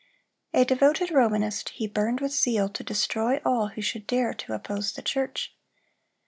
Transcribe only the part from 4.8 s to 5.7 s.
the church.